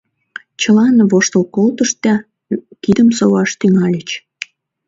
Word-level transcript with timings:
Чылан 0.61 0.95
воштыл 1.11 1.43
колтышт 1.55 1.97
да 2.05 2.15
кидым 2.81 3.09
соваш 3.17 3.49
тӱҥальыч. 3.59 4.09